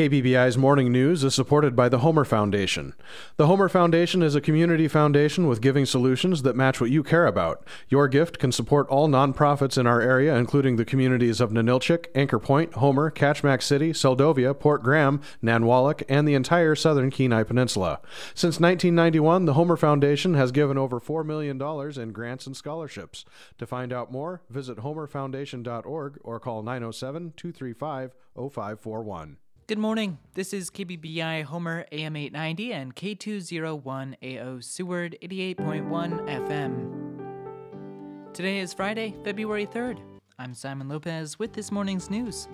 [0.00, 2.94] KBBI's morning news is supported by the Homer Foundation.
[3.36, 7.26] The Homer Foundation is a community foundation with giving solutions that match what you care
[7.26, 7.62] about.
[7.90, 12.38] Your gift can support all nonprofits in our area, including the communities of Ninilchik, Anchor
[12.38, 18.00] Point, Homer, Kachemak City, Seldovia, Port Graham, Nanwalek, and the entire southern Kenai Peninsula.
[18.34, 21.60] Since 1991, the Homer Foundation has given over $4 million
[22.00, 23.26] in grants and scholarships.
[23.58, 29.36] To find out more, visit homerfoundation.org or call 907 235 0541.
[29.70, 30.18] Good morning.
[30.34, 38.34] This is KBBI Homer AM 890 and K201AO Seward 88.1 FM.
[38.34, 40.00] Today is Friday, February 3rd.
[40.40, 42.48] I'm Simon Lopez with this morning's news.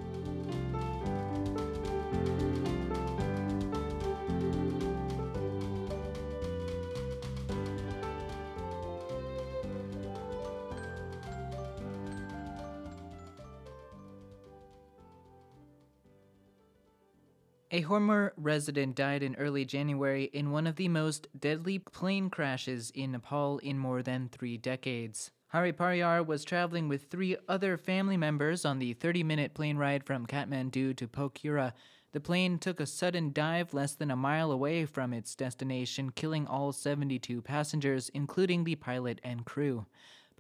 [17.72, 22.92] A Homer resident died in early January in one of the most deadly plane crashes
[22.94, 25.32] in Nepal in more than three decades.
[25.48, 30.04] Hari Pariyar was traveling with three other family members on the 30 minute plane ride
[30.04, 31.72] from Kathmandu to Pokhara.
[32.12, 36.46] The plane took a sudden dive less than a mile away from its destination, killing
[36.46, 39.86] all 72 passengers, including the pilot and crew.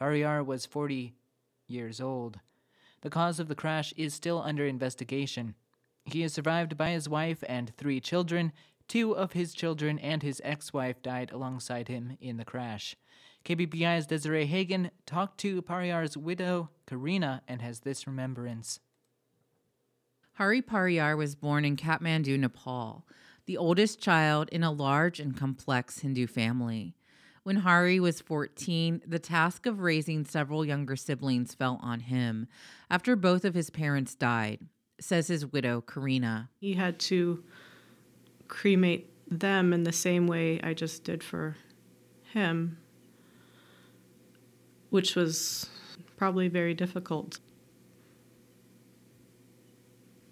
[0.00, 1.16] Pariyar was 40
[1.66, 2.38] years old.
[3.00, 5.56] The cause of the crash is still under investigation.
[6.06, 8.52] He is survived by his wife and three children.
[8.86, 12.94] Two of his children and his ex wife died alongside him in the crash.
[13.44, 18.78] KBBI's Desiree Hagen talked to Pariyar's widow, Karina, and has this remembrance.
[20.34, 23.04] Hari Pariyar was born in Kathmandu, Nepal,
[23.46, 26.94] the oldest child in a large and complex Hindu family.
[27.42, 32.46] When Hari was 14, the task of raising several younger siblings fell on him
[32.90, 34.60] after both of his parents died
[35.00, 36.50] says his widow, Karina.
[36.60, 37.42] He had to
[38.48, 41.56] cremate them in the same way I just did for
[42.32, 42.78] him,
[44.90, 45.68] which was
[46.16, 47.40] probably very difficult.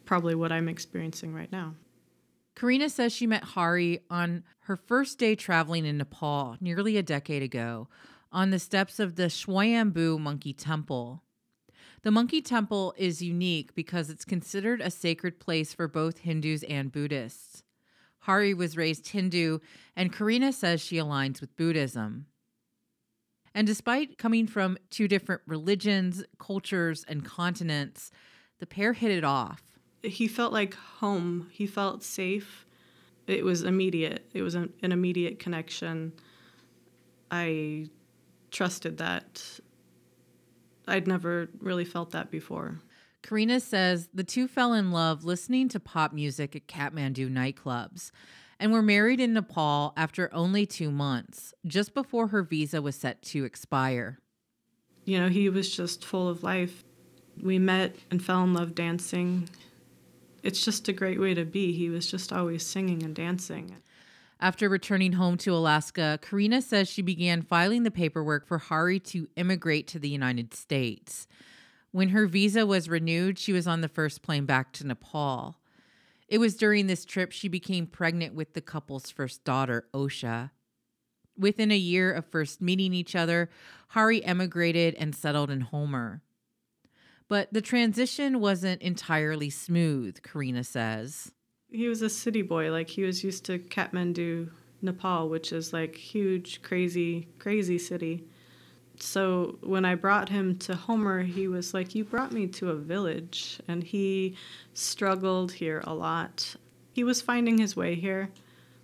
[0.04, 1.74] Probably what I'm experiencing right now.
[2.54, 7.42] Karina says she met Hari on her first day traveling in Nepal nearly a decade
[7.42, 7.88] ago
[8.30, 11.23] on the steps of the Swayambhu Monkey Temple.
[12.04, 16.92] The Monkey Temple is unique because it's considered a sacred place for both Hindus and
[16.92, 17.62] Buddhists.
[18.20, 19.60] Hari was raised Hindu,
[19.96, 22.26] and Karina says she aligns with Buddhism.
[23.54, 28.10] And despite coming from two different religions, cultures, and continents,
[28.58, 29.62] the pair hit it off.
[30.02, 31.48] He felt like home.
[31.52, 32.66] He felt safe.
[33.26, 34.28] It was immediate.
[34.34, 36.12] It was an, immediate connection.
[37.30, 37.88] I
[38.50, 39.60] trusted that
[40.86, 42.80] I'd never really felt that before.
[43.22, 48.10] Karina says the two fell in love listening to pop music at Kathmandu nightclubs
[48.60, 53.22] and were married in Nepal after only two months, just before her visa was set
[53.22, 54.18] to expire.
[55.04, 56.84] You know, he was just full of life.
[57.42, 59.48] We met and fell in love dancing.
[60.42, 61.72] It's just a great way to be.
[61.72, 63.76] He was just always singing and dancing.
[64.44, 69.26] After returning home to Alaska, Karina says she began filing the paperwork for Hari to
[69.36, 71.26] immigrate to the United States.
[71.92, 75.56] When her visa was renewed, she was on the first plane back to Nepal.
[76.28, 80.50] It was during this trip she became pregnant with the couple's first daughter, Osha.
[81.38, 83.48] Within a year of first meeting each other,
[83.88, 86.20] Hari emigrated and settled in Homer.
[87.28, 91.32] But the transition wasn't entirely smooth, Karina says
[91.74, 92.70] he was a city boy.
[92.70, 98.24] Like he was used to Kathmandu, Nepal, which is like huge, crazy, crazy city.
[99.00, 102.76] So when I brought him to Homer, he was like, "You brought me to a
[102.76, 104.36] village," and he
[104.72, 106.54] struggled here a lot.
[106.92, 108.30] He was finding his way here,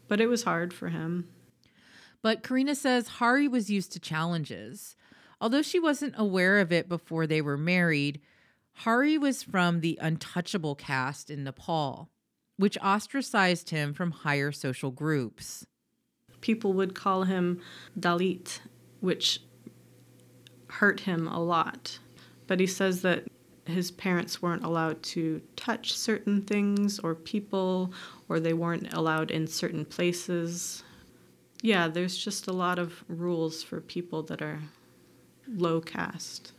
[0.09, 1.29] but it was hard for him.
[2.23, 4.97] But Karina says Hari was used to challenges.
[5.41, 8.21] Although she wasn't aware of it before they were married,
[8.73, 12.11] Hari was from the untouchable caste in Nepal
[12.61, 15.65] which ostracized him from higher social groups.
[16.43, 17.59] People would call him
[17.99, 18.61] Dalit,
[19.01, 19.41] which
[20.69, 21.99] hurt him a lot.
[22.47, 23.25] But he says that
[23.65, 27.95] his parents weren't allowed to touch certain things or people,
[28.29, 30.83] or they weren't allowed in certain places.
[31.63, 34.61] Yeah, there's just a lot of rules for people that are
[35.49, 36.53] low caste.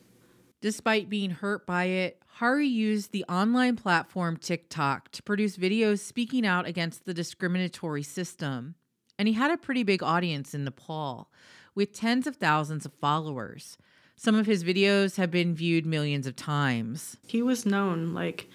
[0.61, 6.45] Despite being hurt by it, Hari used the online platform TikTok to produce videos speaking
[6.45, 8.75] out against the discriminatory system.
[9.17, 11.31] And he had a pretty big audience in Nepal,
[11.73, 13.77] with tens of thousands of followers.
[14.15, 17.17] Some of his videos have been viewed millions of times.
[17.25, 18.47] He was known, like,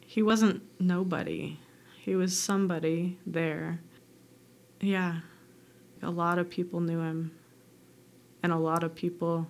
[0.00, 1.60] he wasn't nobody.
[2.00, 3.80] He was somebody there.
[4.80, 5.20] Yeah.
[6.02, 7.30] A lot of people knew him.
[8.42, 9.46] And a lot of people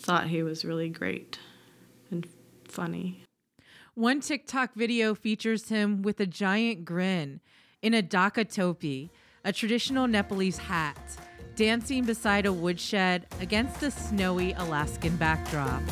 [0.00, 1.38] thought he was really great
[2.10, 2.26] and
[2.64, 3.24] funny.
[3.94, 7.40] One TikTok video features him with a giant grin
[7.82, 9.10] in a dhaka topi,
[9.44, 10.96] a traditional Nepalese hat,
[11.54, 15.82] dancing beside a woodshed against a snowy Alaskan backdrop.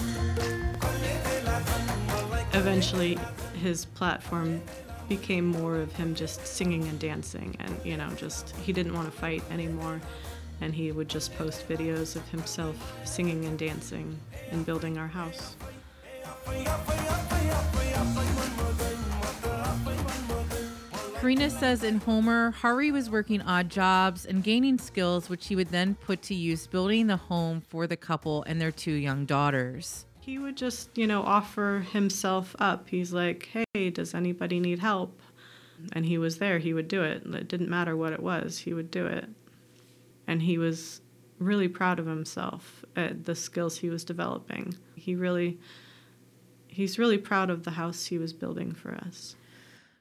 [2.54, 3.18] Eventually,
[3.60, 4.62] his platform
[5.08, 9.10] became more of him just singing and dancing, and you know, just he didn't want
[9.10, 10.00] to fight anymore.
[10.60, 14.18] And he would just post videos of himself singing and dancing
[14.50, 15.56] and building our house.
[21.20, 25.68] Karina says in Homer, Hari was working odd jobs and gaining skills which he would
[25.68, 30.06] then put to use building the home for the couple and their two young daughters.
[30.20, 32.88] He would just, you know, offer himself up.
[32.88, 35.20] He's like, hey, does anybody need help?
[35.92, 36.58] And he was there.
[36.58, 37.26] He would do it.
[37.26, 39.28] It didn't matter what it was, he would do it.
[40.28, 41.00] And he was
[41.38, 44.76] really proud of himself at the skills he was developing.
[44.94, 45.58] He really,
[46.66, 49.34] he's really proud of the house he was building for us.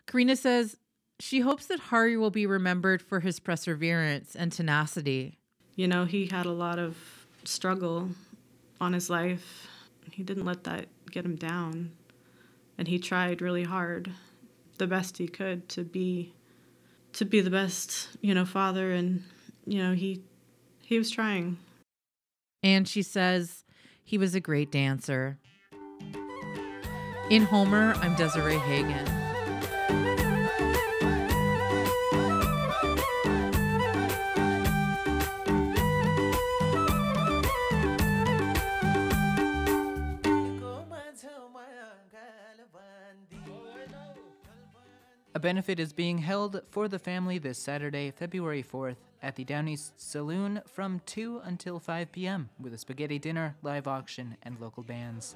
[0.05, 0.77] Karina says
[1.19, 5.39] she hopes that Hari will be remembered for his perseverance and tenacity.
[5.75, 6.97] You know, he had a lot of
[7.45, 8.09] struggle
[8.81, 9.67] on his life.
[10.11, 11.91] He didn't let that get him down.
[12.77, 14.11] And he tried really hard,
[14.77, 16.33] the best he could to be
[17.13, 19.23] to be the best, you know, father and
[19.67, 20.23] you know, he
[20.81, 21.57] he was trying.
[22.63, 23.65] And she says
[24.03, 25.37] he was a great dancer.
[27.29, 29.26] In Homer, I'm Desiree Hagen.
[45.37, 49.67] A benefit is being held for the family this Saturday, February 4th, at the Down
[49.67, 52.49] East Saloon from 2 until 5 p.m.
[52.59, 55.35] with a spaghetti dinner, live auction, and local bands.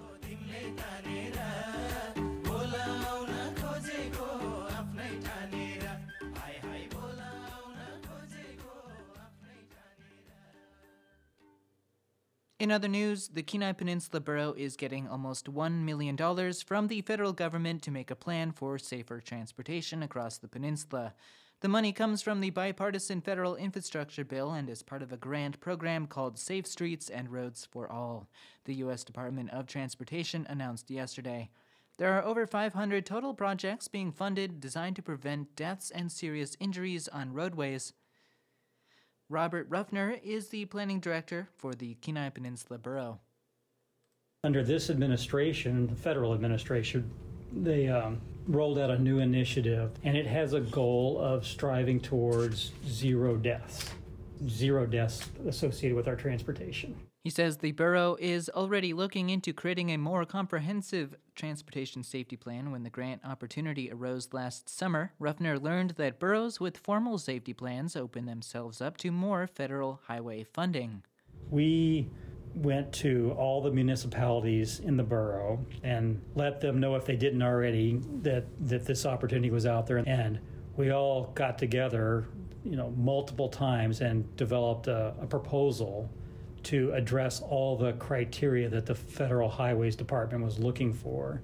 [12.61, 16.15] In other news, the Kenai Peninsula Borough is getting almost $1 million
[16.63, 21.15] from the federal government to make a plan for safer transportation across the peninsula.
[21.61, 25.59] The money comes from the bipartisan federal infrastructure bill and is part of a grant
[25.59, 28.27] program called Safe Streets and Roads for All,
[28.65, 29.03] the U.S.
[29.03, 31.49] Department of Transportation announced yesterday.
[31.97, 37.07] There are over 500 total projects being funded designed to prevent deaths and serious injuries
[37.07, 37.93] on roadways.
[39.31, 43.19] Robert Ruffner is the planning director for the Kenai Peninsula Borough.
[44.43, 47.09] Under this administration, the federal administration,
[47.53, 52.73] they um, rolled out a new initiative, and it has a goal of striving towards
[52.85, 53.91] zero deaths,
[54.49, 56.93] zero deaths associated with our transportation.
[57.23, 62.71] He says the borough is already looking into creating a more comprehensive transportation safety plan
[62.71, 65.13] when the grant opportunity arose last summer.
[65.19, 70.43] Ruffner learned that boroughs with formal safety plans open themselves up to more federal highway
[70.43, 71.03] funding.
[71.51, 72.09] We
[72.55, 77.43] went to all the municipalities in the borough and let them know if they didn't
[77.43, 80.39] already that that this opportunity was out there and
[80.75, 82.27] we all got together
[82.65, 86.09] you know multiple times and developed a, a proposal
[86.65, 91.41] to address all the criteria that the Federal Highways Department was looking for.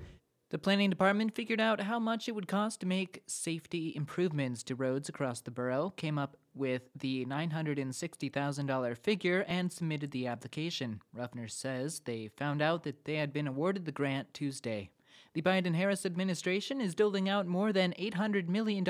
[0.49, 4.75] The planning department figured out how much it would cost to make safety improvements to
[4.75, 11.01] roads across the borough, came up with the $960,000 figure, and submitted the application.
[11.13, 14.89] Ruffner says they found out that they had been awarded the grant Tuesday.
[15.33, 18.85] The Biden Harris administration is doling out more than $800 million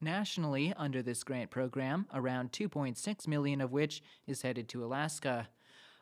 [0.00, 5.48] nationally under this grant program, around 2.6 million of which is headed to Alaska.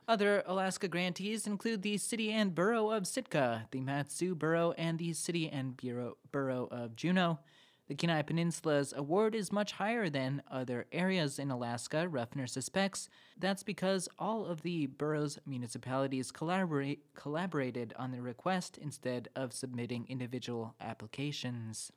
[0.09, 5.13] Other Alaska grantees include the City and Borough of Sitka, the Mat-Su Borough, and the
[5.13, 7.41] City and Bureau, Borough of Juneau.
[7.89, 13.09] The Kenai Peninsula's award is much higher than other areas in Alaska, Ruffner suspects.
[13.37, 20.07] That's because all of the borough's municipalities collaborate, collaborated on the request instead of submitting
[20.09, 21.91] individual applications.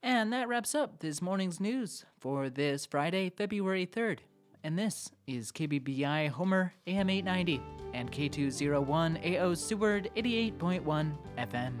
[0.00, 4.20] And that wraps up this morning's news for this Friday, February 3rd
[4.64, 7.62] and this is KBBI Homer AM 890
[7.94, 11.72] and K201 AO Seward 88.1 FM.